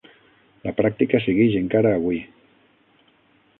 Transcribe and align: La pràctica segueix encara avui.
La 0.67 0.73
pràctica 0.79 1.21
segueix 1.27 1.59
encara 1.61 1.93
avui. 2.01 2.19